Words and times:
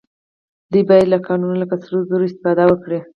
دوی 0.71 0.83
باید 0.89 1.07
له 1.13 1.19
کانونو 1.27 1.55
لکه 1.61 1.75
سرو 1.83 1.99
زرو 2.09 2.27
استفاده 2.29 2.63
وکړي 2.67 2.99